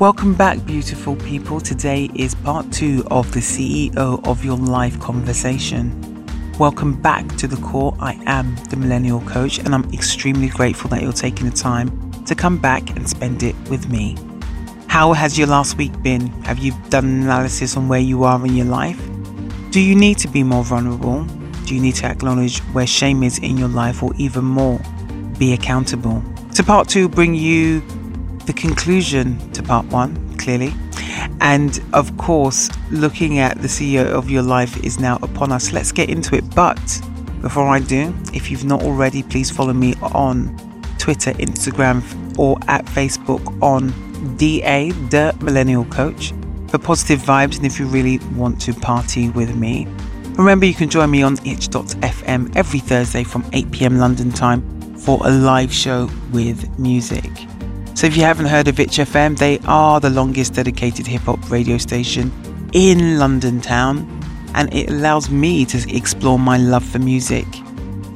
[0.00, 1.60] Welcome back, beautiful people.
[1.60, 6.26] Today is part two of the CEO of Your Life conversation.
[6.58, 7.96] Welcome back to the core.
[8.00, 12.34] I am the Millennial Coach, and I'm extremely grateful that you're taking the time to
[12.34, 14.16] come back and spend it with me.
[14.98, 16.26] How has your last week been?
[16.42, 19.00] Have you done an analysis on where you are in your life?
[19.70, 21.22] Do you need to be more vulnerable?
[21.66, 24.80] Do you need to acknowledge where shame is in your life, or even more,
[25.38, 26.20] be accountable?
[26.56, 27.80] To part two, bring you
[28.46, 30.74] the conclusion to part one, clearly.
[31.40, 35.72] And of course, looking at the CEO of your life is now upon us.
[35.72, 36.52] Let's get into it.
[36.56, 37.00] But
[37.40, 40.56] before I do, if you've not already, please follow me on
[40.98, 42.02] Twitter, Instagram,
[42.36, 43.92] or at Facebook on
[44.36, 46.32] DA, the Millennial Coach,
[46.68, 49.86] for positive vibes and if you really want to party with me.
[50.36, 54.62] Remember, you can join me on itch.fm every Thursday from 8 pm London time
[54.96, 57.30] for a live show with music.
[57.94, 61.50] So if you haven't heard of Itch FM, they are the longest dedicated hip hop
[61.50, 62.30] radio station
[62.72, 64.06] in London town,
[64.54, 67.46] and it allows me to explore my love for music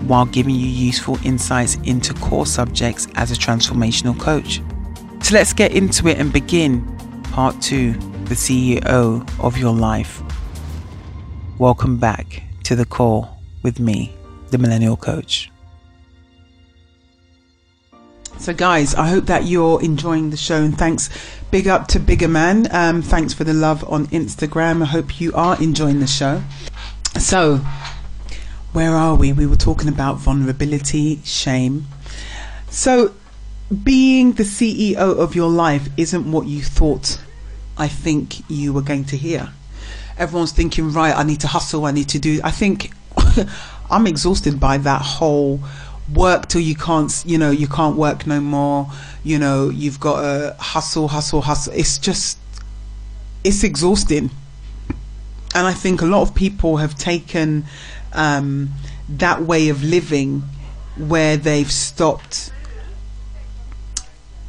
[0.07, 4.61] while giving you useful insights into core subjects as a transformational coach.
[5.23, 6.85] So let's get into it and begin
[7.31, 7.93] part two
[8.25, 10.21] the CEO of your life.
[11.59, 13.29] Welcome back to the core
[13.63, 14.13] with me,
[14.51, 15.51] the Millennial Coach.
[18.39, 21.09] So, guys, I hope that you're enjoying the show, and thanks.
[21.53, 22.67] Big up to Bigger Man.
[22.75, 24.83] Um, thanks for the love on Instagram.
[24.83, 26.43] I hope you are enjoying the show.
[27.21, 27.59] So,
[28.73, 29.33] where are we?
[29.33, 31.87] We were talking about vulnerability, shame.
[32.71, 33.15] So,
[33.73, 37.19] being the CEO of your life isn't what you thought
[37.77, 39.51] I think you were going to hear.
[40.19, 42.41] Everyone's thinking, right, I need to hustle, I need to do.
[42.45, 42.93] I think
[43.91, 45.61] I'm exhausted by that whole
[46.15, 48.91] work till you can't you know you can't work no more
[49.23, 52.39] you know you've got to hustle hustle hustle it's just
[53.45, 54.29] it's exhausting
[55.55, 57.65] and i think a lot of people have taken
[58.15, 58.69] um,
[59.09, 60.43] that way of living
[60.97, 62.53] where they've stopped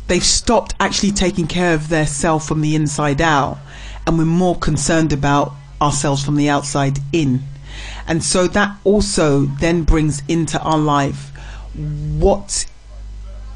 [0.07, 3.57] they've stopped actually taking care of their self from the inside out
[4.05, 7.41] and we're more concerned about ourselves from the outside in
[8.07, 11.31] and so that also then brings into our life
[12.17, 12.65] what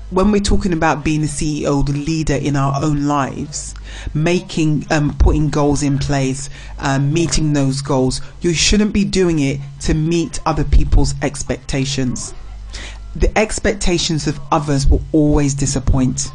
[0.09, 3.75] when we're talking about being the CEO, the leader in our own lives,
[4.13, 9.59] making, um, putting goals in place, um, meeting those goals, you shouldn't be doing it
[9.81, 12.33] to meet other people's expectations.
[13.17, 16.31] The expectations of others will always disappoint,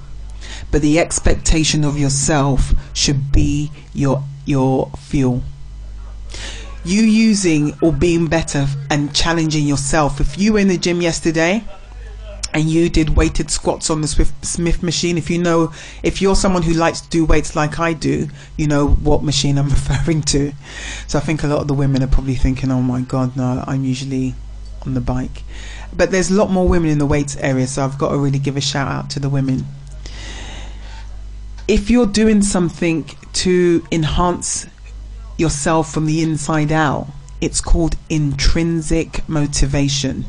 [0.70, 5.42] but the expectation of yourself should be your your fuel
[6.84, 10.20] you using or being better and challenging yourself.
[10.20, 11.64] If you were in the gym yesterday
[12.52, 14.08] and you did weighted squats on the
[14.42, 15.72] Smith machine, if you know,
[16.02, 19.58] if you're someone who likes to do weights like I do, you know what machine
[19.58, 20.52] I'm referring to.
[21.06, 23.62] So I think a lot of the women are probably thinking, oh my God, no,
[23.66, 24.34] I'm usually
[24.84, 25.44] on the bike.
[25.94, 28.38] But there's a lot more women in the weights area, so I've got to really
[28.38, 29.66] give a shout out to the women.
[31.68, 34.66] If you're doing something to enhance
[35.42, 37.08] yourself from the inside out.
[37.40, 40.24] It's called intrinsic motivation.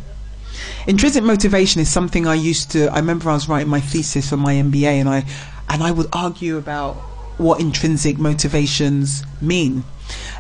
[0.88, 2.88] Intrinsic motivation is something I used to.
[2.88, 5.26] I remember I was writing my thesis for my MBA, and I
[5.70, 6.96] and I would argue about
[7.38, 9.84] what intrinsic motivations mean.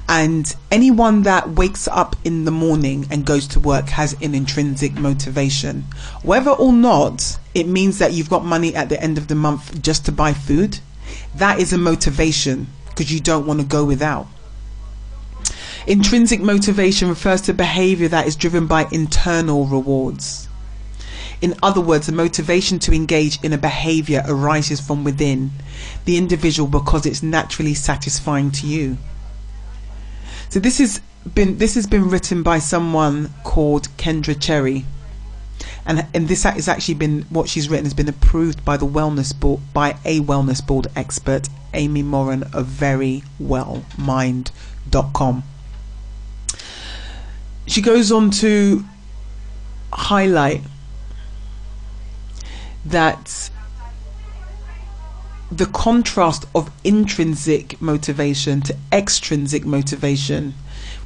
[0.08, 4.94] And anyone that wakes up in the morning and goes to work has an intrinsic
[4.94, 5.86] motivation.
[6.24, 9.82] Whether or not it means that you've got money at the end of the month
[9.82, 10.80] just to buy food,
[11.36, 14.28] that is a motivation because you don't want to go without.
[15.86, 20.48] Intrinsic motivation refers to behavior that is driven by internal rewards.
[21.42, 25.52] In other words, the motivation to engage in a behavior arises from within
[26.06, 28.98] the individual because it's naturally satisfying to you.
[30.54, 31.02] So this has
[31.34, 34.86] been this has been written by someone called Kendra Cherry.
[35.84, 39.34] And, and this has actually been what she's written has been approved by the wellness
[39.34, 45.44] board by a wellness board expert Amy Morin of verywellmind.com
[47.66, 48.86] she goes on to
[49.92, 50.62] highlight
[52.86, 53.50] that
[55.58, 60.56] the contrast of intrinsic motivation to extrinsic motivation,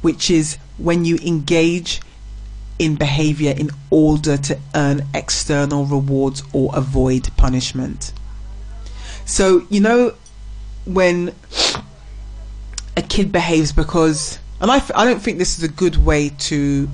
[0.00, 2.00] which is when you engage
[2.78, 8.12] in behavior in order to earn external rewards or avoid punishment.
[9.26, 10.14] So, you know,
[10.86, 11.34] when
[12.96, 16.88] a kid behaves because, and I, I don't think this is a good way to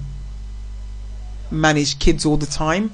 [1.51, 2.91] manage kids all the time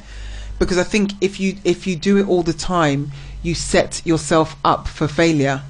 [0.59, 4.56] because I think if you if you do it all the time, you set yourself
[4.64, 5.62] up for failure.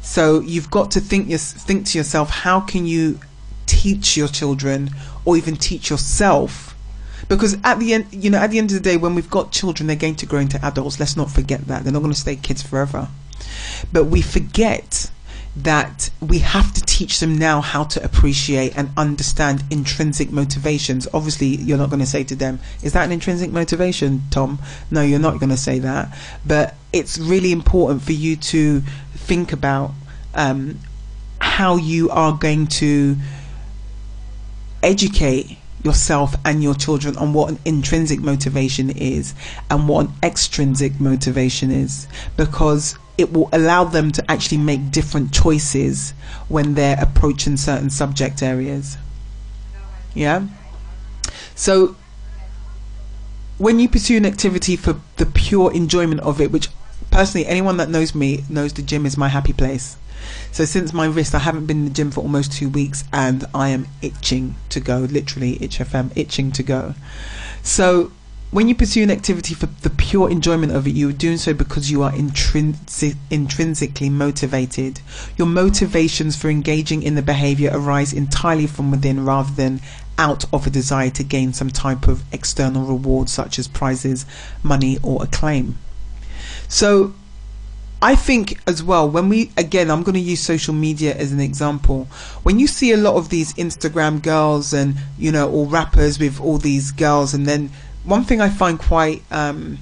[0.00, 3.20] So you've got to think think to yourself, how can you
[3.66, 4.90] teach your children
[5.24, 6.74] or even teach yourself?
[7.28, 9.52] Because at the end, you know, at the end of the day, when we've got
[9.52, 10.98] children, they're going to grow into adults.
[10.98, 13.08] Let's not forget that they're not going to stay kids forever.
[13.92, 15.10] But we forget
[15.54, 21.06] that we have to teach them now how to appreciate and understand intrinsic motivations.
[21.12, 24.58] Obviously, you're not going to say to them, Is that an intrinsic motivation, Tom?
[24.90, 26.16] No, you're not going to say that.
[26.46, 28.80] But it's really important for you to
[29.14, 29.92] think about
[30.34, 30.78] um,
[31.40, 33.16] how you are going to
[34.82, 39.34] educate yourself and your children on what an intrinsic motivation is
[39.68, 42.06] and what an extrinsic motivation is
[42.36, 46.14] because it will allow them to actually make different choices
[46.48, 48.96] when they're approaching certain subject areas.
[50.14, 50.46] Yeah?
[51.54, 51.96] So,
[53.58, 56.68] when you pursue an activity for the pure enjoyment of it, which
[57.10, 59.96] personally, anyone that knows me knows the gym is my happy place.
[60.50, 63.44] So, since my wrist, I haven't been in the gym for almost two weeks and
[63.54, 66.94] I am itching to go, literally, itch FM, itching to go.
[67.62, 68.12] So,
[68.52, 71.54] when you pursue an activity for the pure enjoyment of it, you are doing so
[71.54, 75.00] because you are intrinsic, intrinsically motivated.
[75.38, 79.80] Your motivations for engaging in the behavior arise entirely from within rather than
[80.18, 84.26] out of a desire to gain some type of external reward, such as prizes,
[84.62, 85.78] money, or acclaim.
[86.68, 87.14] So,
[88.02, 91.40] I think as well, when we, again, I'm going to use social media as an
[91.40, 92.04] example.
[92.42, 96.38] When you see a lot of these Instagram girls and, you know, all rappers with
[96.38, 97.70] all these girls and then
[98.04, 99.78] one thing I find quite um,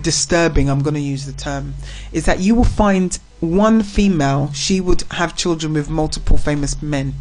[0.00, 1.74] disturbing, I'm going to use the term,
[2.12, 7.14] is that you will find one female, she would have children with multiple famous men.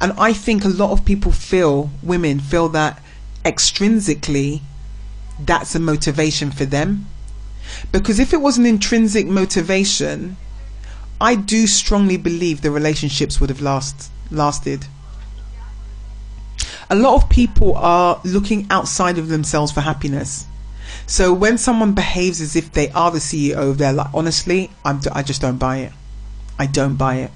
[0.00, 3.02] And I think a lot of people feel, women feel that
[3.44, 4.60] extrinsically
[5.38, 7.06] that's a motivation for them.
[7.92, 10.36] Because if it was an intrinsic motivation,
[11.20, 14.86] I do strongly believe the relationships would have last lasted
[16.90, 20.44] a lot of people are looking outside of themselves for happiness.
[21.06, 25.00] So when someone behaves as if they are the CEO of their life, honestly, I'm,
[25.12, 25.92] I just don't buy it.
[26.58, 27.30] I don't buy it.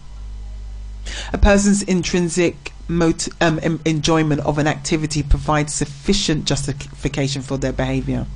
[1.33, 8.27] A person's intrinsic mot- um, enjoyment of an activity provides sufficient justification for their behavior.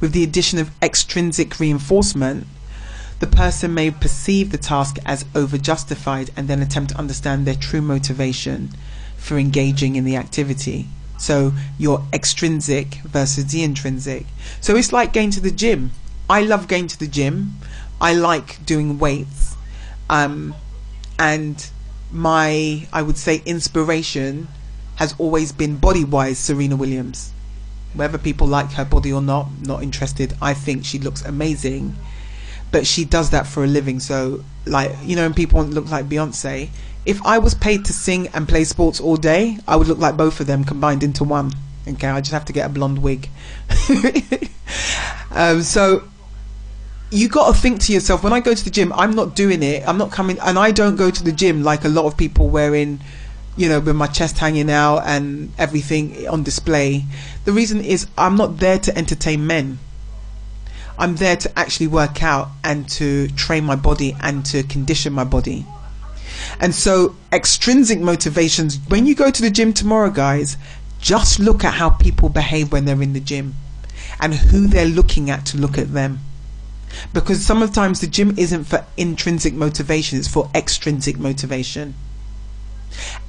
[0.00, 2.46] With the addition of extrinsic reinforcement,
[3.20, 7.54] the person may perceive the task as over justified and then attempt to understand their
[7.54, 8.70] true motivation
[9.24, 10.86] for engaging in the activity.
[11.16, 14.26] So your extrinsic versus the intrinsic.
[14.60, 15.92] So it's like going to the gym.
[16.28, 17.54] I love going to the gym.
[18.02, 19.56] I like doing weights.
[20.10, 20.54] Um,
[21.18, 21.66] and
[22.12, 24.48] my, I would say, inspiration
[24.96, 27.32] has always been body wise Serena Williams.
[27.94, 30.34] Whether people like her body or not, not interested.
[30.42, 31.96] I think she looks amazing.
[32.70, 34.00] But she does that for a living.
[34.00, 36.68] So, like, you know, when people look like Beyonce,
[37.06, 40.16] if I was paid to sing and play sports all day, I would look like
[40.16, 41.52] both of them combined into one.
[41.86, 43.28] Okay, I just have to get a blonde wig.
[45.30, 46.08] um, so
[47.10, 49.62] you got to think to yourself when I go to the gym, I'm not doing
[49.62, 49.86] it.
[49.86, 52.48] I'm not coming, and I don't go to the gym like a lot of people
[52.48, 53.00] wearing,
[53.56, 57.04] you know, with my chest hanging out and everything on display.
[57.44, 59.78] The reason is I'm not there to entertain men.
[60.98, 65.24] I'm there to actually work out and to train my body and to condition my
[65.24, 65.66] body.
[66.60, 70.56] And so, extrinsic motivations, when you go to the gym tomorrow, guys,
[71.00, 73.54] just look at how people behave when they're in the gym
[74.20, 76.20] and who they're looking at to look at them.
[77.12, 81.94] Because sometimes the gym isn't for intrinsic motivation, it's for extrinsic motivation.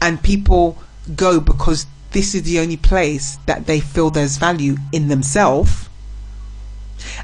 [0.02, 0.78] And people
[1.16, 5.90] go because this is the only place that they feel there's value in themselves.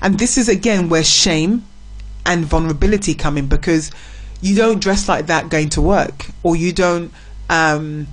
[0.02, 1.66] And this is again where shame
[2.26, 3.92] and vulnerability come in because
[4.42, 7.12] you don't dress like that going to work, or you don't
[7.50, 8.08] um,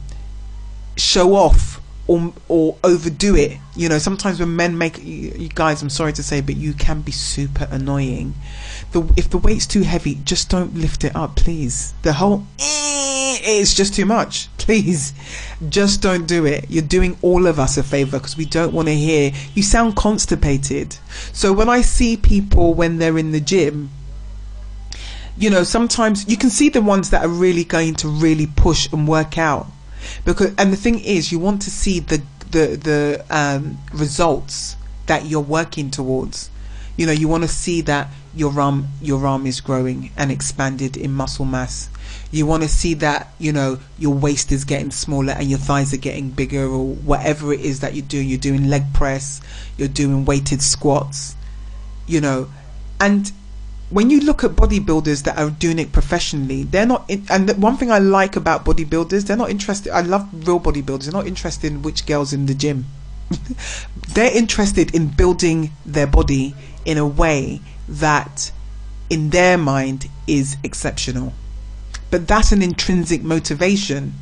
[0.97, 3.59] show off or or overdo it.
[3.77, 7.03] You know, sometimes when men make you guys, I'm sorry to say, but you can
[7.03, 8.35] be super annoying.
[8.93, 11.95] The if the weight's too heavy, just don't lift it up, please.
[12.03, 14.49] The whole eh, it's just too much.
[14.59, 15.15] Please,
[15.71, 16.67] just don't do it.
[16.69, 19.97] You're doing all of us a favor because we don't want to hear you sound
[19.97, 20.97] constipated.
[21.33, 23.91] So when I see people when they're in the gym
[25.39, 28.93] you know, sometimes you can see the ones that are really going to really push
[28.93, 29.67] and work out.
[30.25, 34.77] Because and the thing is, you want to see the the the um, results
[35.07, 36.51] that you're working towards.
[36.97, 40.97] You know, you want to see that your arm your arm is growing and expanded
[40.97, 41.89] in muscle mass.
[42.33, 45.95] You want to see that you know your waist is getting smaller and your thighs
[45.95, 48.29] are getting bigger, or whatever it is that you're doing.
[48.29, 49.41] You're doing leg press,
[49.77, 51.37] you're doing weighted squats,
[52.07, 52.51] you know,
[52.99, 53.31] and
[53.91, 57.09] when you look at bodybuilders that are doing it professionally, they're not.
[57.09, 59.93] In, and one thing I like about bodybuilders, they're not interested.
[59.93, 61.05] I love real bodybuilders.
[61.05, 62.85] They're not interested in which girls in the gym.
[64.15, 66.55] they're interested in building their body
[66.85, 68.53] in a way that,
[69.09, 71.33] in their mind, is exceptional.
[72.11, 74.15] But that's an intrinsic motivation,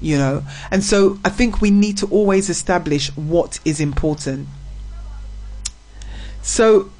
[0.00, 0.42] you know.
[0.72, 4.48] And so I think we need to always establish what is important.
[6.42, 6.90] So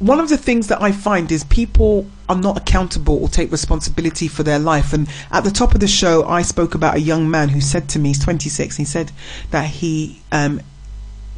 [0.00, 4.28] one of the things that I find is people are not accountable or take responsibility
[4.28, 4.94] for their life.
[4.94, 7.88] And at the top of the show, I spoke about a young man who said
[7.90, 9.12] to me, he's 26, he said
[9.50, 10.62] that he um,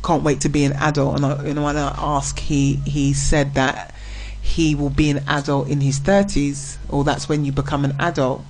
[0.04, 1.16] can't wait to be an adult.
[1.16, 3.92] And I, you when I asked, he, he said that
[4.40, 8.44] he will be an adult in his 30s, or that's when you become an adult.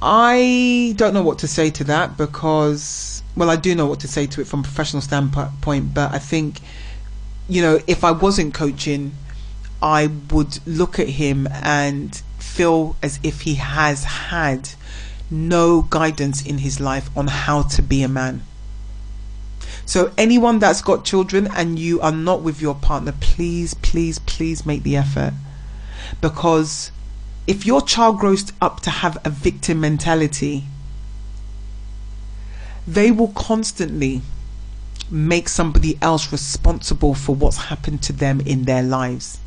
[0.00, 4.08] I don't know what to say to that because, well, I do know what to
[4.08, 6.58] say to it from a professional standpoint, but I think
[7.48, 9.12] you know, if I wasn't coaching,
[9.82, 14.70] I would look at him and feel as if he has had
[15.30, 18.42] no guidance in his life on how to be a man.
[19.84, 24.64] So, anyone that's got children and you are not with your partner, please, please, please
[24.64, 25.34] make the effort.
[26.20, 26.92] Because
[27.46, 30.64] if your child grows up to have a victim mentality,
[32.86, 34.22] they will constantly
[35.12, 39.38] make somebody else responsible for what's happened to them in their lives.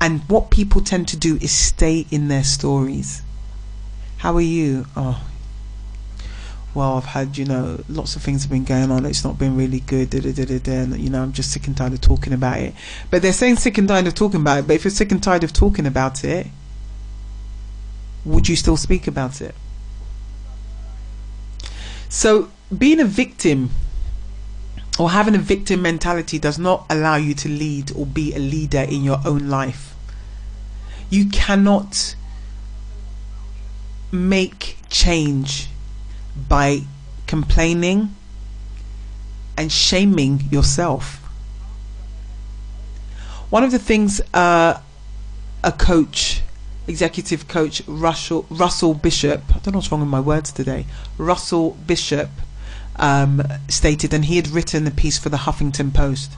[0.00, 3.22] And what people tend to do is stay in their stories.
[4.18, 4.86] How are you?
[4.96, 5.22] Oh,
[6.74, 9.04] well, I've had, you know, lots of things have been going on.
[9.04, 10.10] It's not been really good.
[10.10, 12.60] Da, da, da, da, and, you know, I'm just sick and tired of talking about
[12.60, 12.74] it.
[13.10, 14.66] But they're saying sick and tired of talking about it.
[14.68, 16.46] But if you're sick and tired of talking about it,
[18.24, 19.54] would you still speak about it?
[22.08, 23.70] So, being a victim
[24.98, 28.80] or having a victim mentality does not allow you to lead or be a leader
[28.80, 29.94] in your own life.
[31.08, 32.14] You cannot
[34.12, 35.68] make change
[36.48, 36.82] by
[37.26, 38.14] complaining
[39.56, 41.16] and shaming yourself.
[43.50, 44.80] One of the things uh,
[45.62, 46.42] a coach,
[46.86, 50.86] executive coach Russell Russell Bishop, I don't know what's wrong with my words today.
[51.18, 52.30] Russell Bishop
[52.96, 56.32] um, stated, and he had written a piece for the Huffington Post.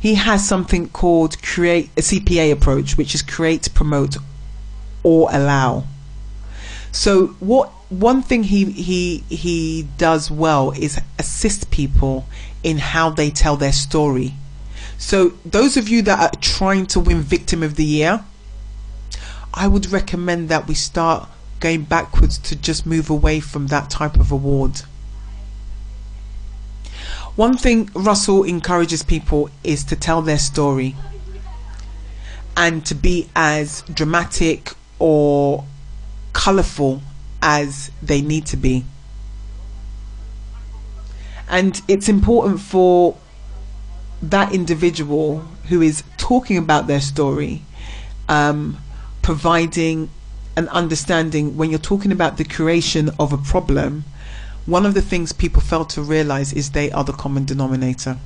[0.00, 4.16] He has something called create a CPA approach, which is create, promote,
[5.02, 5.84] or allow.
[6.92, 12.26] So what one thing he he he does well is assist people
[12.62, 14.34] in how they tell their story.
[14.98, 18.24] So those of you that are trying to win victim of the year,
[19.54, 21.28] I would recommend that we start
[21.60, 24.82] going backwards to just move away from that type of award.
[27.38, 30.96] One thing Russell encourages people is to tell their story
[32.56, 35.64] and to be as dramatic or
[36.32, 37.00] colorful
[37.40, 38.84] as they need to be.
[41.48, 43.16] And it's important for
[44.20, 47.62] that individual who is talking about their story,
[48.28, 48.78] um,
[49.22, 50.10] providing
[50.56, 54.02] an understanding when you're talking about the creation of a problem
[54.68, 58.18] one of the things people fail to realize is they are the common denominator.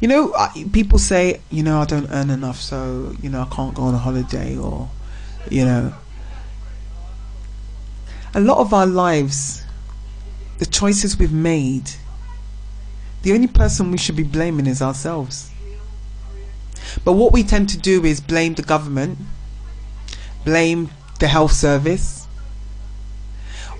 [0.00, 0.32] You know,
[0.72, 3.94] people say, you know, I don't earn enough, so, you know, I can't go on
[3.94, 4.88] a holiday, or,
[5.50, 5.92] you know.
[8.32, 9.64] A lot of our lives,
[10.58, 11.90] the choices we've made,
[13.22, 15.50] the only person we should be blaming is ourselves.
[17.04, 19.18] But what we tend to do is blame the government,
[20.44, 22.17] blame the health service,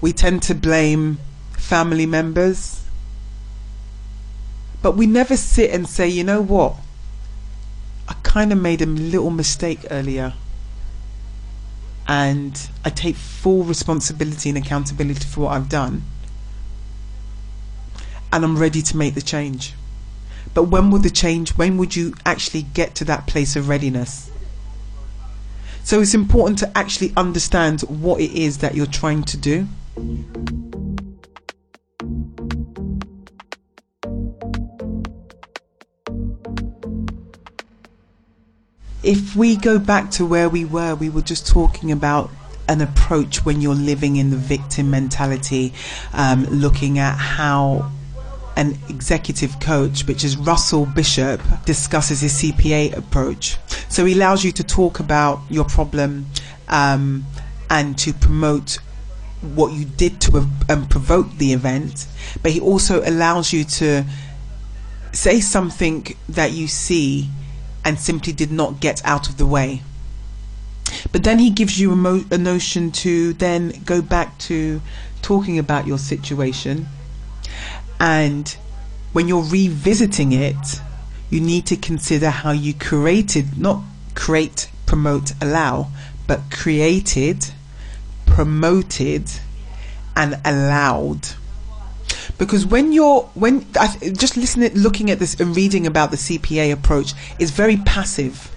[0.01, 1.19] we tend to blame
[1.53, 2.85] family members.
[4.81, 6.77] But we never sit and say, you know what?
[8.09, 10.35] I kind of made a little mistake earlier.
[12.07, 16.05] And I take full responsibility and accountability for what I've done.
[18.33, 19.75] And I'm ready to make the change.
[20.55, 24.31] But when would the change, when would you actually get to that place of readiness?
[25.85, 29.67] So it's important to actually understand what it is that you're trying to do.
[39.03, 42.31] If we go back to where we were, we were just talking about
[42.69, 45.73] an approach when you're living in the victim mentality,
[46.13, 47.91] um, looking at how
[48.57, 53.57] an executive coach, which is Russell Bishop, discusses his CPA approach.
[53.89, 56.27] So he allows you to talk about your problem
[56.69, 57.25] um,
[57.71, 58.79] and to promote
[59.41, 62.07] what you did to um, provoke the event,
[62.43, 64.05] but he also allows you to
[65.13, 67.29] say something that you see
[67.85, 69.83] and simply did not get out of the way.
[71.13, 74.81] But then he gives you a, mo- a notion to then go back to
[75.23, 76.87] talking about your situation.
[78.01, 78.57] And
[79.13, 80.81] when you're revisiting it,
[81.31, 83.83] you need to consider how you created, not
[84.15, 85.89] create, promote, allow,
[86.27, 87.53] but created,
[88.39, 89.29] promoted,
[90.15, 91.27] and allowed.
[92.39, 93.67] Because when you're when
[94.13, 98.49] just listening, looking at this and reading about the CPA approach is very passive,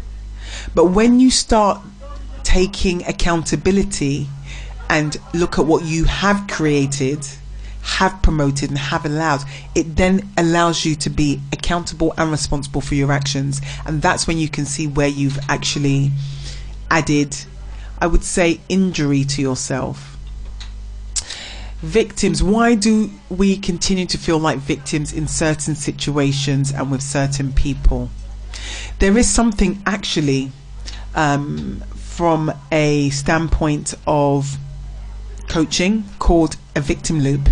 [0.75, 1.81] but when you start
[2.43, 4.27] taking accountability
[4.87, 7.25] and look at what you have created,
[7.81, 9.41] have promoted, and have allowed,
[9.73, 13.61] it then allows you to be accountable and responsible for your actions.
[13.87, 16.11] And that's when you can see where you've actually
[16.91, 17.35] added,
[18.01, 20.17] I would say, injury to yourself.
[21.81, 27.53] Victims, why do we continue to feel like victims in certain situations and with certain
[27.53, 28.09] people?
[28.99, 30.51] There is something actually
[31.15, 34.57] um, from a standpoint of
[35.47, 37.49] coaching called a victim loop.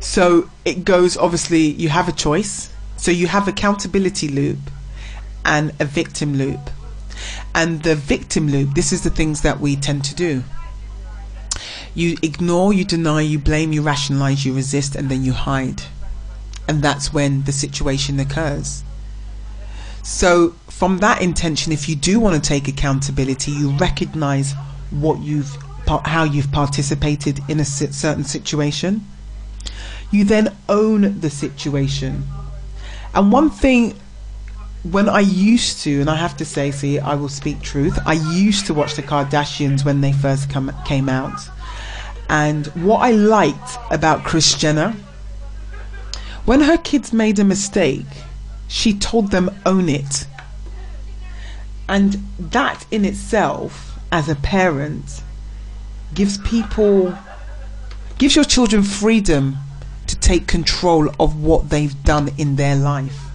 [0.00, 2.72] So it goes obviously, you have a choice.
[2.96, 4.58] So you have accountability loop
[5.44, 6.70] and a victim loop.
[7.54, 10.42] And the victim loop, this is the things that we tend to do.
[11.94, 15.82] You ignore, you deny, you blame, you rationalize, you resist, and then you hide.
[16.66, 18.82] And that's when the situation occurs.
[20.02, 24.54] So, from that intention, if you do want to take accountability, you recognize
[24.90, 25.56] what you've
[25.86, 29.06] how you've participated in a certain situation.
[30.10, 32.24] You then own the situation.
[33.14, 33.94] And one thing
[34.82, 37.98] when I used to, and I have to say, see, I will speak truth.
[38.04, 41.40] I used to watch the Kardashians when they first come came out,
[42.28, 44.94] and what I liked about Kris Jenner,
[46.44, 48.06] when her kids made a mistake,
[48.66, 50.26] she told them own it,
[51.88, 55.22] and that in itself as a parent
[56.14, 57.16] gives people
[58.18, 59.56] gives your children freedom
[60.06, 63.31] to take control of what they've done in their life.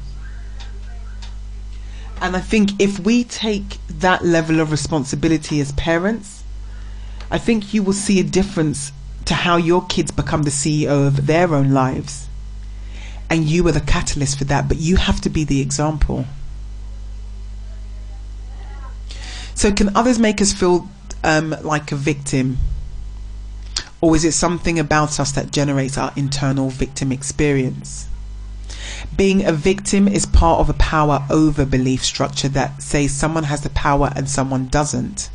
[2.22, 6.44] And I think if we take that level of responsibility as parents,
[7.30, 8.92] I think you will see a difference
[9.26, 12.28] to how your kids become the CEO of their own lives.
[13.30, 16.26] And you are the catalyst for that, but you have to be the example.
[19.54, 20.90] So, can others make us feel
[21.24, 22.58] um, like a victim?
[24.00, 28.08] Or is it something about us that generates our internal victim experience?
[29.16, 33.62] Being a victim is part of a power over belief structure that says someone has
[33.62, 35.30] the power and someone doesn't.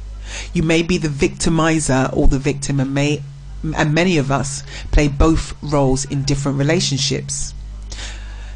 [0.52, 3.22] You may be the victimizer or the victim, and, may,
[3.76, 7.54] and many of us play both roles in different relationships.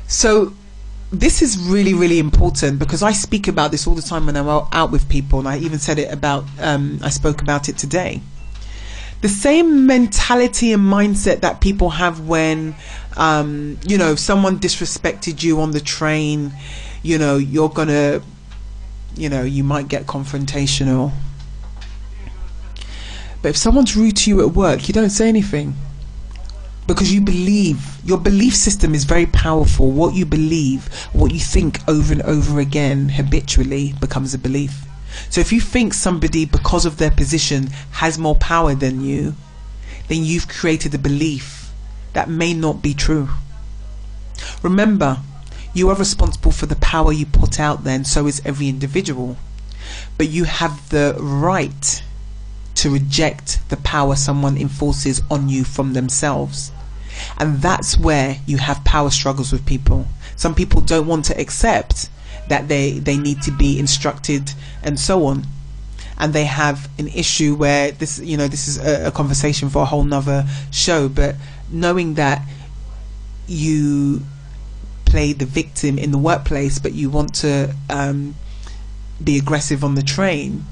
[0.06, 0.54] So,
[1.12, 4.48] this is really really important because I speak about this all the time when I'm
[4.48, 8.20] out with people, and I even said it about um, I spoke about it today.
[9.22, 12.74] The same mentality and mindset that people have when
[13.16, 16.52] um, you know if someone disrespected you on the train,
[17.02, 18.22] you know you're gonna,
[19.16, 21.12] you know you might get confrontational.
[23.42, 25.74] But if someone's rude to you at work, you don't say anything.
[26.86, 29.90] Because you believe your belief system is very powerful.
[29.90, 34.84] What you believe what you think over and over again habitually becomes a belief.
[35.30, 39.34] So if you think somebody because of their position has more power than you
[40.08, 41.55] then you've created a belief
[42.16, 43.28] that may not be true
[44.62, 45.18] remember
[45.74, 49.36] you are responsible for the power you put out there and so is every individual
[50.18, 52.02] but you have the right
[52.74, 56.72] to reject the power someone enforces on you from themselves
[57.38, 60.06] and that's where you have power struggles with people.
[60.36, 62.08] Some people don't want to accept
[62.48, 64.52] that they, they need to be instructed
[64.82, 65.46] and so on.
[66.18, 69.82] And they have an issue where this, you know, this is a, a conversation for
[69.82, 71.08] a whole nother show.
[71.08, 71.36] But
[71.70, 72.46] knowing that
[73.46, 74.22] you
[75.04, 78.34] play the victim in the workplace, but you want to um,
[79.22, 80.64] be aggressive on the train,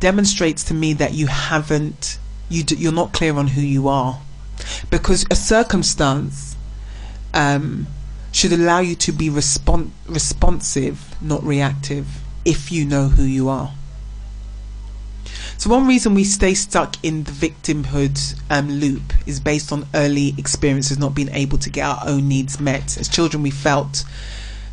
[0.00, 4.20] demonstrates to me that you haven't, you do, you're not clear on who you are
[4.90, 6.56] because a circumstance
[7.32, 7.86] um,
[8.32, 12.06] should allow you to be respon- responsive, not reactive,
[12.44, 13.72] if you know who you are.
[15.56, 20.34] So one reason we stay stuck in the victimhood um, loop is based on early
[20.36, 22.98] experiences not being able to get our own needs met.
[22.98, 24.04] As children, we felt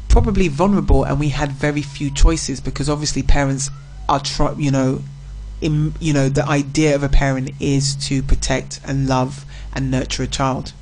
[0.10, 3.70] probably vulnerable and we had very few choices because obviously parents
[4.10, 5.02] are, try, you know,
[5.62, 10.24] in, you know, the idea of a parent is to protect and love and nurture
[10.24, 10.74] a child.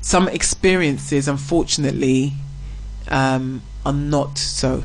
[0.00, 2.32] Some experiences, unfortunately,
[3.08, 4.84] um, are not so.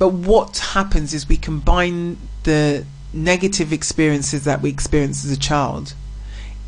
[0.00, 5.92] But what happens is we combine the negative experiences that we experience as a child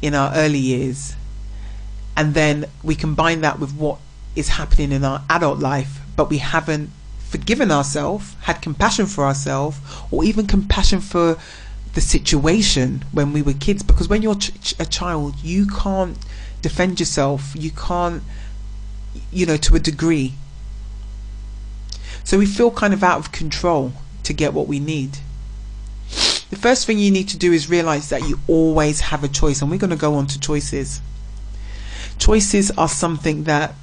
[0.03, 1.17] in our early years,
[2.15, 3.99] and then we combine that with what
[4.37, 6.91] is happening in our adult life, but we haven't
[7.21, 9.79] forgiven ourselves, had compassion for ourselves,
[10.11, 11.39] or even compassion for
[11.95, 13.83] the situation when we were kids.
[13.83, 16.19] Because when you're ch- a child, you can't
[16.61, 17.55] defend yourself.
[17.57, 18.23] You can't,
[19.33, 20.35] you know, to a degree.
[22.25, 25.19] So we feel kind of out of control to get what we need.
[26.51, 29.63] The first thing you need to do is realize that you always have a choice,
[29.63, 31.01] and we're going to go on to choices.
[32.19, 33.75] Choices are something that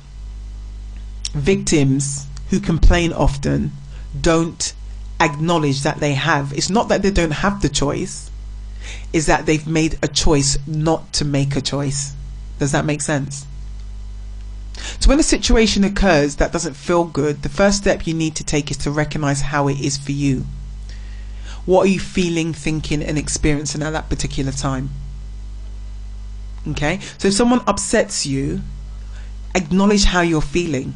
[1.33, 3.71] victims who complain often
[4.19, 4.73] don't
[5.19, 6.53] acknowledge that they have.
[6.53, 8.31] It's not that they don't have the choice,
[9.13, 12.13] is that they've made a choice not to make a choice.
[12.59, 13.45] Does that make sense?
[14.99, 18.43] So when a situation occurs that doesn't feel good, the first step you need to
[18.43, 20.45] take is to recognize how it is for you.
[21.65, 24.89] What are you feeling, thinking, and experiencing at that particular time?
[26.67, 26.99] Okay?
[27.17, 28.61] So if someone upsets you,
[29.53, 30.93] acknowledge how you're feeling.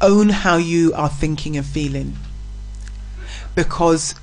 [0.00, 2.16] Own how you are thinking and feeling.
[3.54, 4.14] Because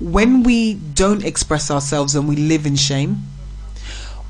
[0.00, 3.22] when we don't express ourselves and we live in shame,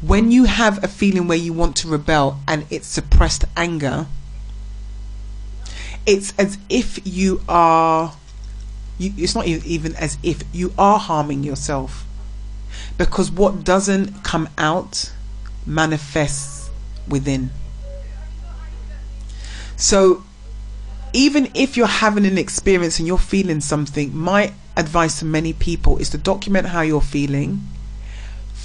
[0.00, 4.06] when you have a feeling where you want to rebel and it's suppressed anger,
[6.06, 8.14] it's as if you are,
[8.98, 12.06] you, it's not even as if you are harming yourself.
[12.96, 15.12] Because what doesn't come out
[15.66, 16.70] manifests
[17.06, 17.50] within.
[19.76, 20.24] So,
[21.12, 25.98] even if you're having an experience and you're feeling something, my advice to many people
[25.98, 27.66] is to document how you're feeling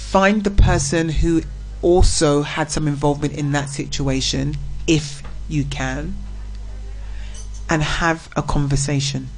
[0.06, 1.42] find the person who
[1.82, 4.54] also had some involvement in that situation
[4.86, 6.14] if you can
[7.68, 9.28] and have a conversation.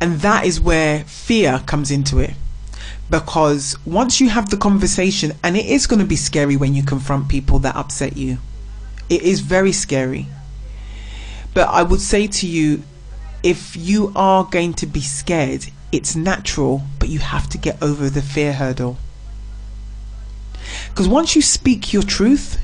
[0.00, 2.34] And that is where fear comes into it.
[3.10, 6.84] Because once you have the conversation, and it is going to be scary when you
[6.84, 8.38] confront people that upset you,
[9.10, 10.26] it is very scary.
[11.54, 12.84] But I would say to you,
[13.42, 18.08] if you are going to be scared, it's natural, but you have to get over
[18.10, 18.96] the fear hurdle.
[20.88, 22.58] Because once you speak your truth,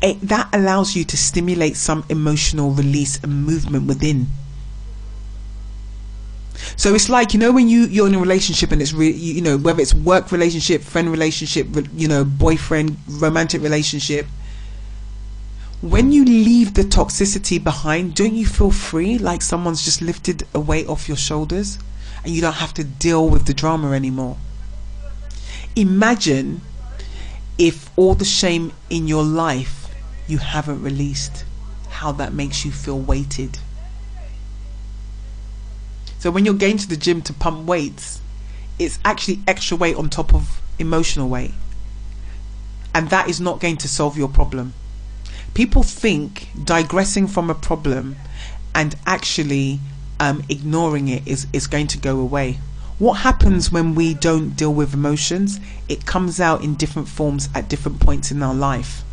[0.00, 4.26] that allows you to stimulate some emotional release and movement within.
[6.76, 9.40] So it's like you know when you you're in a relationship and it's really you
[9.40, 14.26] know whether it's work relationship, friend relationship, you know boyfriend, romantic relationship.
[15.80, 20.58] When you leave the toxicity behind, don't you feel free like someone's just lifted a
[20.58, 21.78] weight off your shoulders?
[22.24, 24.36] And you don't have to deal with the drama anymore.
[25.76, 26.60] Imagine
[27.58, 29.88] if all the shame in your life
[30.26, 31.44] you haven't released,
[31.88, 33.58] how that makes you feel weighted.
[36.18, 38.20] So when you're going to the gym to pump weights,
[38.78, 41.52] it's actually extra weight on top of emotional weight.
[42.94, 44.74] And that is not going to solve your problem.
[45.54, 48.16] People think digressing from a problem
[48.74, 49.80] and actually
[50.20, 52.58] um, ignoring it is, is going to go away.
[52.98, 55.60] What happens when we don't deal with emotions?
[55.88, 59.04] It comes out in different forms at different points in our life.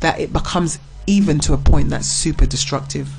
[0.00, 3.10] That it becomes even to a point that's super destructive.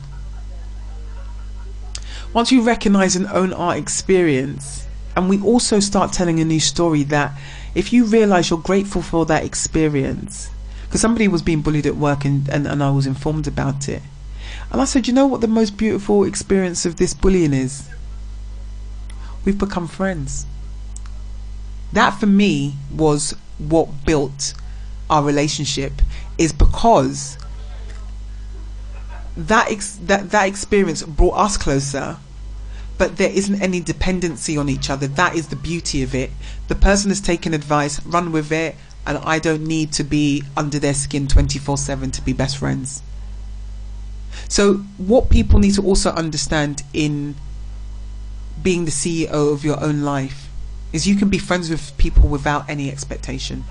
[2.34, 7.04] Once you recognize and own our experience, and we also start telling a new story
[7.04, 7.38] that
[7.76, 10.50] if you realize you're grateful for that experience,
[10.86, 14.02] because somebody was being bullied at work and, and, and I was informed about it
[14.71, 17.88] and I said, you know what the most beautiful experience of this bullying is?
[19.45, 20.45] We've become friends.
[21.93, 24.53] That for me was what built
[25.10, 25.93] our relationship
[26.38, 27.38] is because
[29.36, 32.17] that ex- that that experience brought us closer
[32.97, 36.32] but there isn't any dependency on each other that is the beauty of it
[36.67, 38.75] the person has taken advice run with it
[39.06, 43.01] and I don't need to be under their skin 24/7 to be best friends
[44.47, 47.36] so, what people need to also understand in
[48.62, 50.50] being the CEO of your own life
[50.93, 53.63] is you can be friends with people without any expectation.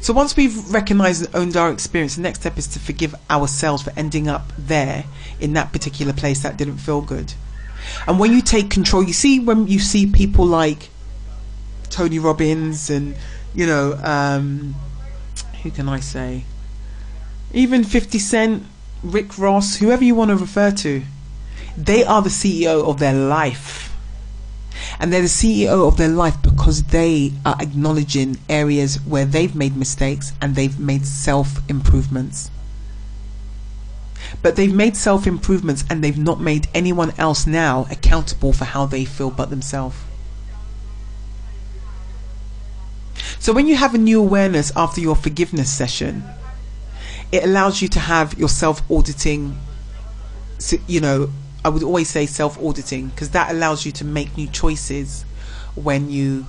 [0.00, 3.82] So once we've recognized and owned our experience, the next step is to forgive ourselves
[3.82, 5.04] for ending up there
[5.40, 7.32] in that particular place that didn't feel good.
[8.06, 10.88] And when you take control, you see when you see people like
[11.88, 13.14] Tony Robbins and
[13.54, 14.74] you know um,
[15.62, 16.44] who can I say,
[17.52, 18.64] even Fifty Cent,
[19.02, 21.02] Rick Ross, whoever you want to refer to,
[21.76, 23.90] they are the CEO of their life
[24.98, 29.76] and they're the CEO of their life because they are acknowledging areas where they've made
[29.76, 32.50] mistakes and they've made self improvements.
[34.42, 38.86] But they've made self improvements and they've not made anyone else now accountable for how
[38.86, 39.96] they feel but themselves.
[43.38, 46.24] So when you have a new awareness after your forgiveness session,
[47.32, 49.58] it allows you to have your self auditing,
[50.86, 51.30] you know,
[51.64, 55.24] I would always say self auditing because that allows you to make new choices
[55.74, 56.46] when you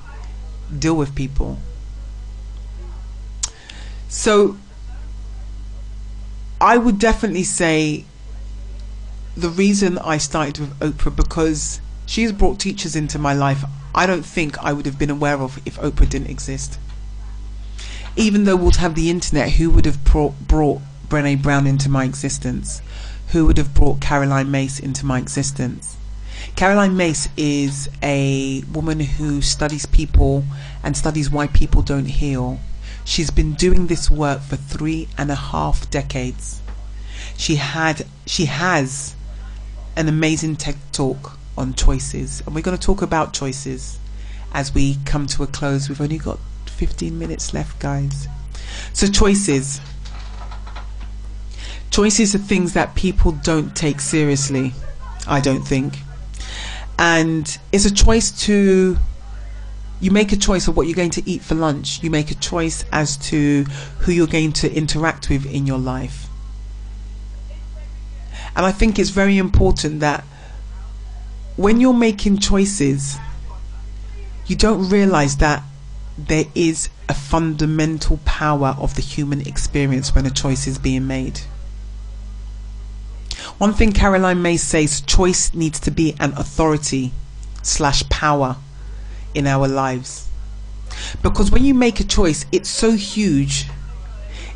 [0.77, 1.57] deal with people.
[4.07, 4.57] So
[6.59, 8.05] I would definitely say
[9.35, 13.63] the reason I started with Oprah because she's brought teachers into my life
[13.93, 16.79] I don't think I would have been aware of if Oprah didn't exist.
[18.15, 22.03] Even though we'll have the internet, who would have brought, brought Brene Brown into my
[22.03, 22.81] existence?
[23.31, 25.95] who would have brought Caroline Myss into my existence.
[26.57, 30.43] Caroline Myss is a woman who studies people
[30.83, 32.59] and studies why people don't heal.
[33.05, 36.61] She's been doing this work for three and a half decades.
[37.37, 39.15] She had she has
[39.95, 43.97] an amazing TED talk on choices, and we're going to talk about choices
[44.51, 45.87] as we come to a close.
[45.87, 46.39] We've only got
[46.81, 48.27] 15 minutes left, guys.
[48.93, 49.79] So choices.
[51.91, 54.73] Choices are things that people don't take seriously,
[55.27, 55.99] I don't think.
[56.97, 58.97] And it's a choice to
[59.99, 62.01] you make a choice of what you're going to eat for lunch.
[62.01, 63.65] You make a choice as to
[63.99, 66.29] who you're going to interact with in your life.
[68.55, 70.23] And I think it's very important that
[71.57, 73.19] when you're making choices,
[74.47, 75.61] you don't realize that
[76.27, 81.39] there is a fundamental power of the human experience when a choice is being made.
[83.57, 87.11] One thing Caroline Myss says choice needs to be an authority
[87.61, 88.57] slash power
[89.33, 90.29] in our lives.
[91.21, 93.67] Because when you make a choice, it's so huge.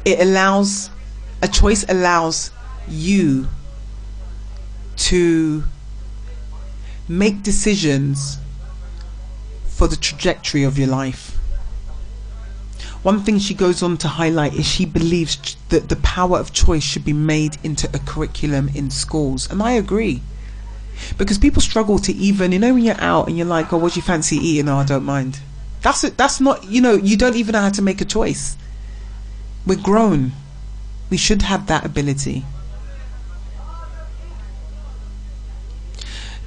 [0.04, 0.90] It allows,
[1.42, 2.52] a choice allows
[2.88, 3.48] you
[4.98, 5.64] to
[7.08, 8.38] make decisions
[9.68, 11.35] for the trajectory of your life.
[13.06, 16.82] One thing she goes on to highlight is she believes that the power of choice
[16.82, 19.48] should be made into a curriculum in schools.
[19.48, 20.24] And I agree.
[21.16, 23.94] Because people struggle to even, you know, when you're out and you're like, oh, what
[23.94, 24.68] do you fancy eating?
[24.68, 25.40] Oh, I don't mind.
[25.84, 26.18] That's it.
[26.18, 28.58] That's not, you know, you don't even know how to make a choice.
[29.68, 30.32] We're grown.
[31.12, 32.44] We should have that ability.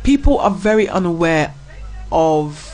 [0.02, 1.54] People are very unaware
[2.10, 2.67] of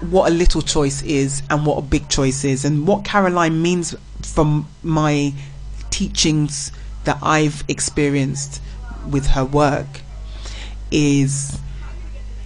[0.00, 2.64] what a little choice is and what a big choice is.
[2.64, 5.32] And what Caroline means from my
[5.90, 6.72] teachings
[7.04, 8.60] that I've experienced
[9.08, 9.86] with her work
[10.90, 11.58] is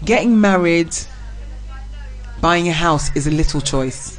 [0.05, 0.95] getting married
[2.41, 4.19] buying a house is a little choice.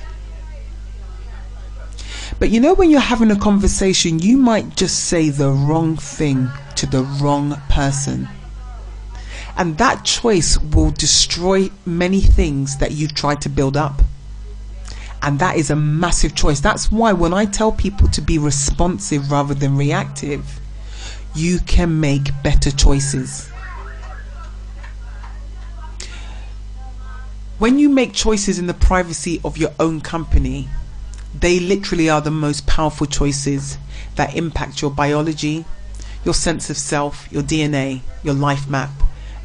[2.40, 6.50] But you know when you're having a conversation you might just say the wrong thing
[6.76, 8.28] to the wrong person
[9.58, 14.02] and that choice will destroy many things that you've tried to build up.
[15.22, 16.60] And that is a massive choice.
[16.60, 20.60] That's why when I tell people to be responsive rather than reactive,
[21.34, 23.50] you can make better choices.
[27.58, 30.68] When you make choices in the privacy of your own company,
[31.40, 33.78] they literally are the most powerful choices
[34.16, 35.66] that impact your biology,
[36.26, 38.92] your sense of self, your DNA, your life map,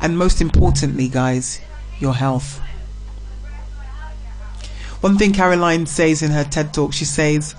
[0.01, 1.61] and most importantly, guys,
[1.99, 2.61] your health.
[5.01, 7.55] One thing Caroline says in her TED talk, she says,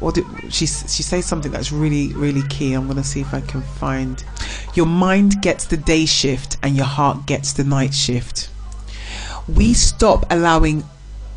[0.00, 0.18] what
[0.48, 2.72] she she says something that's really really key.
[2.72, 4.24] I'm gonna see if I can find.
[4.74, 8.48] Your mind gets the day shift and your heart gets the night shift.
[9.46, 10.84] We stop allowing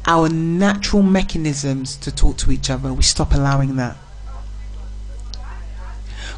[0.05, 2.93] our natural mechanisms to talk to each other.
[2.93, 3.97] We stop allowing that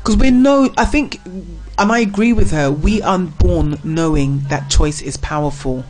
[0.06, 4.70] because we know i think and i agree with her we are born knowing that
[4.70, 5.84] choice is powerful.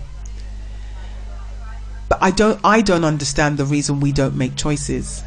[2.08, 5.22] But i don't i don't understand the reason we don't make choices.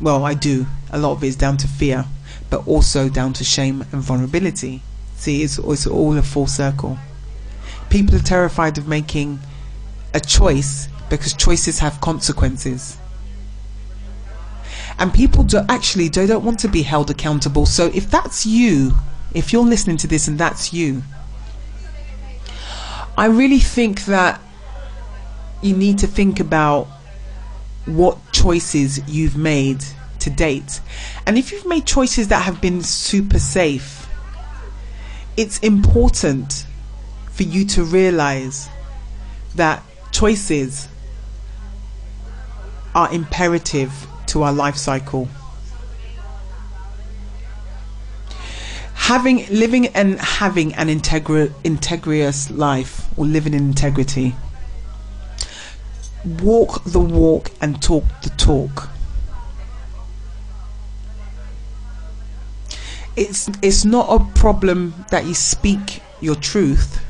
[0.00, 0.66] Well i do.
[0.90, 2.06] A lot of it is down to fear
[2.48, 4.80] but also down to shame and vulnerability.
[5.16, 6.96] See it's, it's all a full circle.
[7.90, 9.38] People are terrified of making
[10.14, 12.96] a choice because choices have consequences
[14.98, 17.66] And people do actually they don't want to be held accountable.
[17.66, 18.92] So if that's you,
[19.34, 21.02] if you're listening to this and that's you,
[23.16, 24.40] I really think that
[25.62, 26.88] you need to think about
[27.86, 29.84] what choices you've made
[30.20, 30.80] to date.
[31.26, 34.08] And if you've made choices that have been super safe,
[35.36, 36.66] it's important
[37.30, 38.68] for you to realize
[39.56, 40.88] that choices
[42.94, 45.28] are imperative to our life cycle.
[48.94, 54.34] Having living and having an integri- integrous life or living in integrity.
[56.42, 58.88] Walk the walk and talk the talk.
[63.14, 67.00] It's it's not a problem that you speak your truth.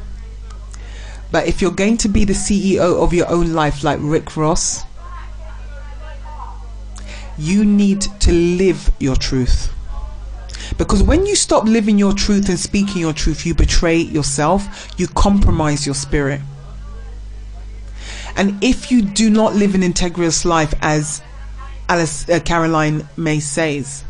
[1.33, 4.85] But if you're going to be the CEO of your own life like Rick Ross,
[7.39, 9.73] you need to live your truth.
[10.79, 15.07] Because when you stop living your truth and speaking your truth, you betray yourself, you
[15.09, 16.41] compromise your spirit.
[18.37, 21.23] And if you do not live an integrous life, as
[21.89, 24.05] Alice uh, Caroline Myss says,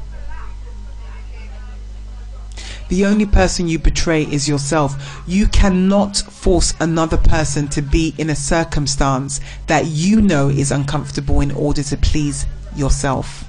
[2.89, 5.23] the only person you betray is yourself.
[5.27, 11.41] You cannot force another person to be in a circumstance that you know is uncomfortable
[11.41, 13.45] in order to please yourself.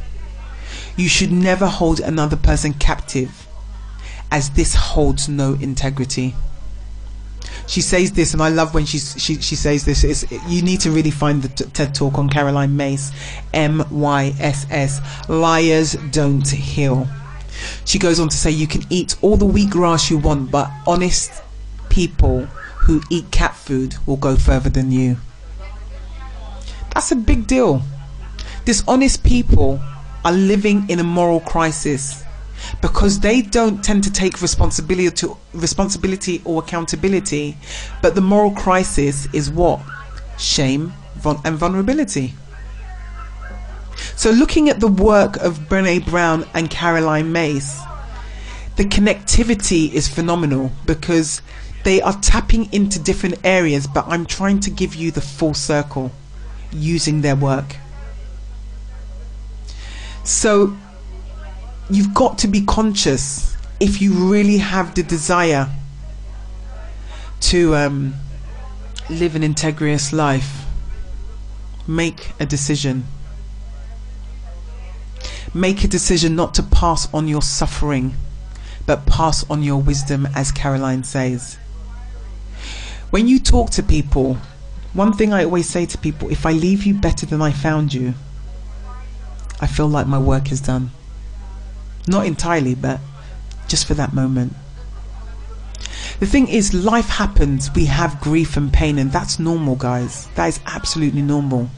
[0.97, 3.47] You should never hold another person captive,
[4.31, 6.33] as this holds no integrity.
[7.67, 10.25] She says this, and I love when she she, she says this.
[10.47, 13.11] You need to really find the TED talk on Caroline Myss,
[13.53, 15.01] M Y S S.
[15.27, 17.07] Liars don't heal.
[17.85, 21.41] She goes on to say you can eat all the wheatgrass you want, but honest
[21.89, 22.45] people
[22.85, 25.17] who eat cat food will go further than you.
[26.93, 27.81] That's a big deal.
[28.65, 29.79] Dishonest people
[30.23, 32.23] are living in a moral crisis
[32.81, 37.55] because they don't tend to take responsibility responsibility or accountability
[38.01, 39.79] but the moral crisis is what
[40.39, 42.33] shame and vulnerability
[44.15, 47.81] so looking at the work of Brene Brown and Caroline Myss
[48.75, 51.41] the connectivity is phenomenal because
[51.83, 56.11] they are tapping into different areas but I'm trying to give you the full circle
[56.71, 57.77] using their work
[60.23, 60.75] so
[61.89, 65.69] you've got to be conscious if you really have the desire
[67.41, 68.15] to um,
[69.09, 70.65] live an integrous life.
[71.87, 73.05] Make a decision.
[75.55, 78.15] Make a decision not to pass on your suffering,
[78.85, 81.57] but pass on your wisdom, as Caroline says.
[83.09, 84.37] When you talk to people,
[84.91, 87.93] one thing I always say to people if I leave you better than I found
[87.93, 88.15] you,
[89.61, 90.91] I feel like my work is done.
[92.05, 92.99] Not entirely, but
[93.69, 94.51] just for that moment.
[96.19, 100.27] The thing is, life happens, we have grief and pain, and that's normal, guys.
[100.35, 101.69] That is absolutely normal.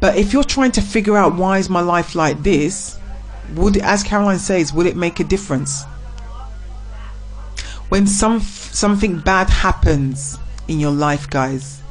[0.00, 2.98] But if you're trying to figure out why is my life like this,
[3.54, 5.84] would, as Caroline says, would it make a difference?
[7.90, 11.82] When some something bad happens in your life, guys,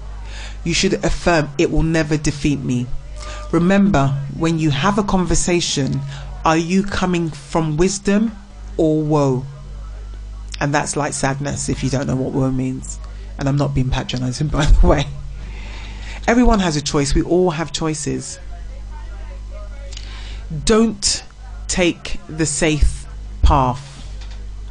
[0.63, 2.87] you should affirm it will never defeat me.
[3.51, 5.99] Remember, when you have a conversation,
[6.45, 8.31] are you coming from wisdom
[8.77, 9.45] or woe?
[10.61, 12.99] And that's like sadness if you don't know what woe means.
[13.37, 15.05] And I'm not being patronizing, by the way.
[16.29, 17.15] Everyone has a choice.
[17.15, 18.37] We all have choices.
[20.63, 21.23] Don't
[21.67, 23.07] take the safe
[23.41, 23.81] path.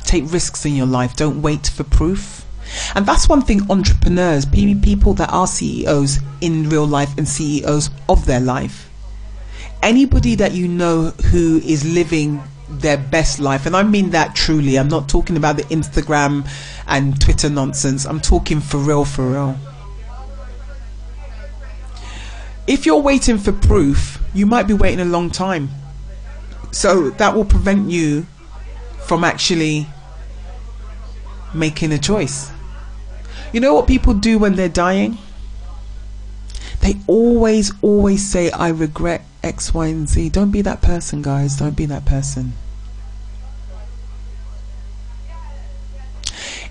[0.05, 1.17] Take risks in your life.
[1.17, 2.47] Don't wait for proof.
[2.95, 8.25] And that's one thing entrepreneurs, people that are CEOs in real life and CEOs of
[8.25, 8.89] their life.
[9.83, 12.41] Anybody that you know who is living
[12.71, 16.49] their best life, and I mean that truly, I'm not talking about the Instagram
[16.87, 19.57] and Twitter nonsense, I'm talking for real, for real.
[22.69, 25.71] If you're waiting for proof, you might be waiting a long time.
[26.71, 28.27] So that will prevent you
[29.07, 29.87] from actually
[31.55, 32.53] making a choice.
[33.55, 35.17] You know what people do when they're dying?
[36.83, 40.29] They always, always say, I regret X, Y, and Z.
[40.29, 41.57] Don't be that person, guys.
[41.57, 42.53] Don't be that person.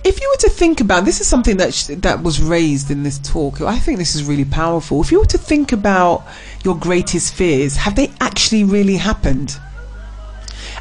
[0.07, 3.03] If you were to think about this, is something that sh- that was raised in
[3.03, 3.59] this talk.
[3.59, 5.01] I think this is really powerful.
[5.01, 6.25] If you were to think about
[6.63, 9.59] your greatest fears, have they actually really happened?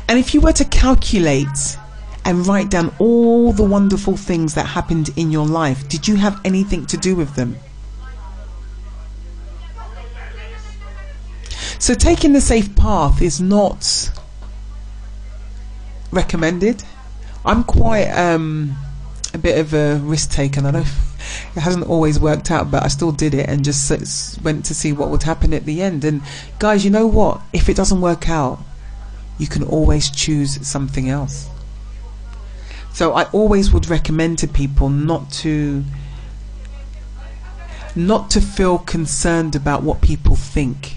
[0.09, 1.77] And if you were to calculate
[2.25, 5.89] and write down all the wonderful things that happened in your life.
[5.89, 7.57] Did you have anything to do with them?
[11.79, 14.11] So taking the safe path is not
[16.11, 16.83] recommended.
[17.45, 18.77] I'm quite um,
[19.37, 20.85] a bit of a risk taker, and I know
[21.57, 24.93] it hasn't always worked out, but I still did it and just went to see
[24.93, 26.05] what would happen at the end.
[26.05, 26.23] And
[26.59, 27.41] guys, you know what?
[27.53, 28.59] If it doesn't work out,
[29.39, 31.49] you can always choose something else.
[32.93, 35.85] So I always would recommend to people not to
[37.95, 40.97] not to feel concerned about what people think.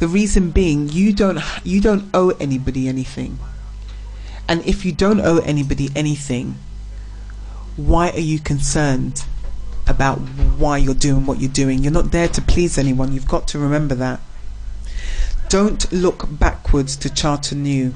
[0.00, 3.38] The reason being you don't you don't owe anybody anything.
[4.48, 6.56] And if you don't owe anybody anything,
[7.86, 9.24] why are you concerned
[9.86, 10.18] about
[10.58, 11.82] why you're doing what you're doing?
[11.82, 13.12] You're not there to please anyone.
[13.12, 14.20] You've got to remember that.
[15.48, 17.94] Don't look backwards to chart anew.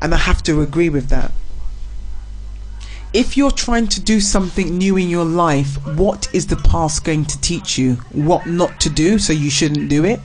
[0.00, 1.32] And I have to agree with that
[3.12, 7.24] if you're trying to do something new in your life, what is the past going
[7.26, 7.94] to teach you?
[8.10, 10.20] What not to do, so you shouldn't do it?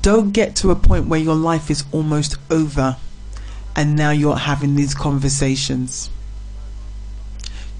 [0.00, 2.96] Don't get to a point where your life is almost over
[3.76, 6.10] and now you're having these conversations.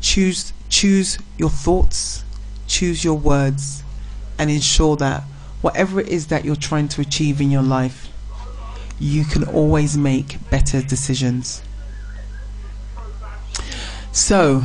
[0.00, 2.24] Choose choose your thoughts,
[2.68, 3.82] choose your words
[4.38, 5.22] and ensure that
[5.62, 8.08] whatever it is that you're trying to achieve in your life
[8.98, 11.62] you can always make better decisions.
[14.12, 14.62] So,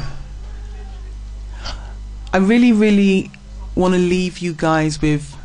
[2.34, 3.32] I really, really
[3.76, 5.36] want to leave you guys with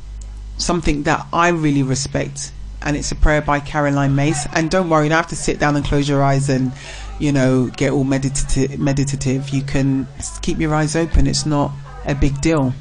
[0.59, 2.53] something that I really respect,
[2.87, 4.47] and it's a prayer by Caroline Myss.
[4.53, 6.71] And don't worry, you don't have to sit down and close your eyes and,
[7.19, 8.79] you know, get all meditative.
[8.79, 9.49] Meditative.
[9.49, 10.07] You can
[10.41, 11.27] keep your eyes open.
[11.27, 11.73] It's not
[12.05, 12.73] a big deal.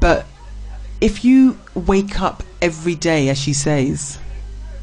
[0.00, 0.26] But
[1.00, 4.20] if you wake up every day, as she says,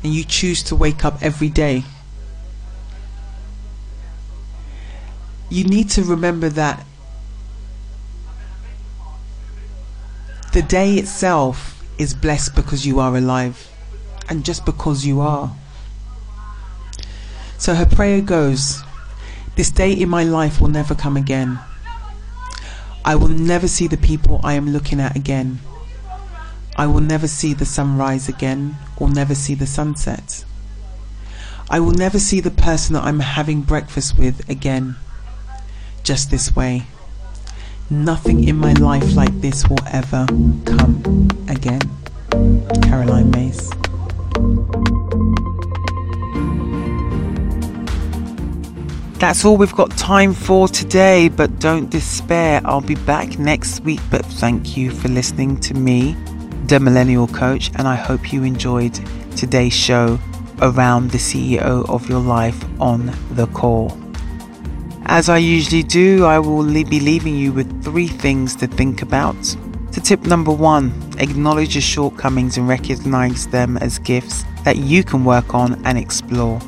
[0.03, 1.86] and you choose to wake up every day,
[5.49, 6.86] you need to remember that
[10.54, 13.70] the day itself is blessed because you are alive
[14.30, 15.51] and just because you are.
[17.58, 18.84] So her prayer goes,
[19.56, 21.58] This day in my life will never come again.
[23.04, 25.60] I will never see the people I am looking at again.
[26.78, 30.45] I will never see the sunrise again or never see the sunset.
[31.68, 34.97] I will never see the person that I'm having breakfast with again.
[36.04, 36.84] Just this way.
[37.89, 40.25] Nothing in my life like this will ever
[40.65, 41.81] come again.
[42.81, 43.69] Caroline Myss.
[49.19, 52.61] That's all we've got time for today, but don't despair.
[52.65, 54.01] I'll be back next week.
[54.09, 56.15] But thank you for listening to me
[56.65, 58.99] the Millennial Coach, and I hope you enjoyed
[59.36, 60.19] today's show
[60.61, 64.03] around the CEO of your life on the call.
[65.06, 69.36] As I usually do, I will be leaving you with three things to think about.
[69.91, 75.24] So, tip number one acknowledge your shortcomings and recognize them as gifts that you can
[75.24, 76.60] work on and explore.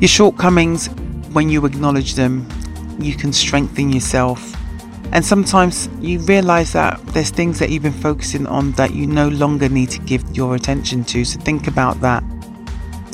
[0.00, 0.88] Your shortcomings,
[1.32, 2.46] when you acknowledge them,
[2.98, 4.54] you can strengthen yourself
[5.14, 9.28] and sometimes you realize that there's things that you've been focusing on that you no
[9.28, 11.24] longer need to give your attention to.
[11.24, 12.24] So think about that.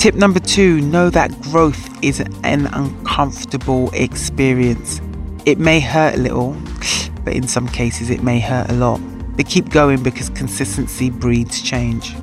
[0.01, 4.99] Tip number two know that growth is an uncomfortable experience.
[5.45, 6.57] It may hurt a little,
[7.23, 8.99] but in some cases it may hurt a lot.
[9.37, 12.15] But keep going because consistency breeds change.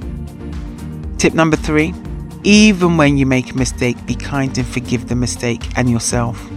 [1.19, 1.95] Tip number three
[2.43, 6.51] even when you make a mistake, be kind and forgive the mistake and yourself.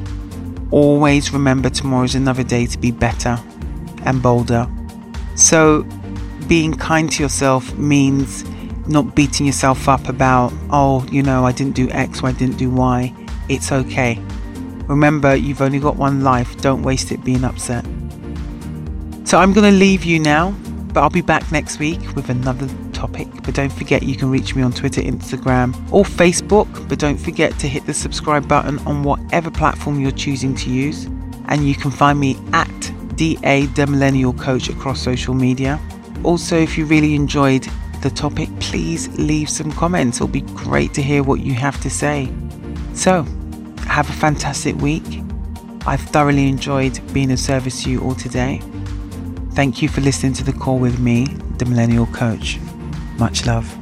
[0.72, 3.38] Always remember tomorrow is another day to be better
[4.06, 4.68] and bolder.
[5.36, 5.84] So,
[6.48, 8.44] being kind to yourself means
[8.88, 12.58] not beating yourself up about, oh, you know, I didn't do X or I didn't
[12.58, 13.14] do Y.
[13.50, 14.20] It's okay.
[14.88, 16.60] Remember, you've only got one life.
[16.62, 17.86] Don't waste it being upset.
[19.24, 20.52] So, I'm going to leave you now,
[20.94, 23.28] but I'll be back next week with another topic.
[23.44, 26.68] But don't forget you can reach me on Twitter, Instagram, or Facebook.
[26.90, 31.06] But don't forget to hit the subscribe button on whatever platform you're choosing to use.
[31.48, 35.80] And you can find me at DA the Millennial Coach across social media.
[36.24, 37.68] Also, if you really enjoyed
[38.02, 40.18] the topic, please leave some comments.
[40.18, 42.32] It'll be great to hear what you have to say.
[42.94, 43.24] So,
[43.88, 45.22] have a fantastic week.
[45.86, 48.62] I've thoroughly enjoyed being of service to you all today.
[49.54, 51.26] Thank you for listening to the call with me,
[51.58, 52.60] the Millennial Coach.
[53.18, 53.81] Much love.